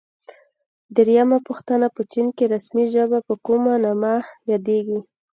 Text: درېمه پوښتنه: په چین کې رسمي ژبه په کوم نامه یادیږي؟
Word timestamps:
درېمه 0.95 1.37
پوښتنه: 1.47 1.87
په 1.95 2.01
چین 2.11 2.27
کې 2.37 2.45
رسمي 2.53 2.85
ژبه 2.93 3.19
په 3.27 3.33
کوم 3.45 3.63
نامه 3.83 4.13
یادیږي؟ 4.51 4.99